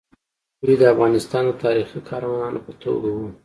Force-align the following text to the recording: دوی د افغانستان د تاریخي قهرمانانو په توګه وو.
دوی 0.63 0.75
د 0.79 0.83
افغانستان 0.93 1.43
د 1.47 1.51
تاریخي 1.63 1.99
قهرمانانو 2.07 2.59
په 2.65 2.71
توګه 2.83 3.07
وو. 3.15 3.27